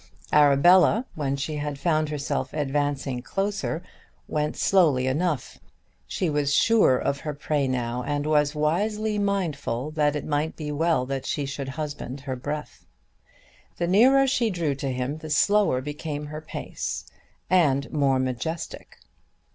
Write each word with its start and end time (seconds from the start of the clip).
Arabella 0.33 1.05
when 1.13 1.35
she 1.35 1.57
had 1.57 1.77
found 1.77 2.09
herself 2.09 2.53
advancing 2.53 3.21
closer 3.21 3.83
went 4.27 4.57
slowly 4.57 5.05
enough. 5.05 5.59
She 6.07 6.27
was 6.27 6.51
sure 6.55 6.97
of 6.97 7.19
her 7.19 7.35
prey 7.35 7.67
now, 7.67 8.01
and 8.01 8.25
was 8.25 8.55
wisely 8.55 9.19
mindful 9.19 9.91
that 9.91 10.15
it 10.15 10.25
might 10.25 10.55
be 10.55 10.71
well 10.71 11.05
that 11.05 11.27
she 11.27 11.45
should 11.45 11.69
husband 11.69 12.21
her 12.21 12.35
breath. 12.35 12.87
The 13.77 13.85
nearer 13.85 14.25
she 14.25 14.49
drew 14.49 14.73
to 14.73 14.91
him 14.91 15.19
the 15.19 15.29
slower 15.29 15.81
became 15.81 16.25
her 16.25 16.41
pace, 16.41 17.05
and 17.47 17.93
more 17.93 18.17
majestic. 18.17 18.97